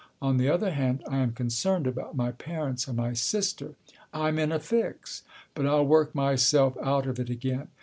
On 0.19 0.37
the 0.37 0.49
other 0.49 0.71
hand, 0.71 1.03
I 1.07 1.17
am 1.19 1.31
concerned 1.33 1.85
about 1.85 2.15
my 2.15 2.31
parents 2.31 2.87
and 2.87 2.97
my 2.97 3.13
sister. 3.13 3.75
I'm 4.11 4.39
in 4.39 4.51
a 4.51 4.57
fix, 4.59 5.21
but 5.53 5.67
I'll 5.67 5.85
work 5.85 6.15
myself 6.15 6.75
out 6.81 7.05
of 7.05 7.19
it 7.19 7.29
again. 7.29 7.67